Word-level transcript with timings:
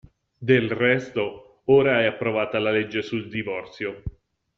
Del 0.39 0.71
resto 0.71 1.53
ora 1.65 2.01
è 2.01 2.05
approvata 2.05 2.57
la 2.57 2.71
legge 2.71 3.03
sul 3.03 3.29
divorzio. 3.29 4.01